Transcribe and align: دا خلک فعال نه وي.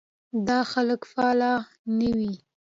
دا 0.47 0.59
خلک 0.71 1.01
فعال 1.11 1.41
نه 1.99 2.09
وي. 2.17 2.33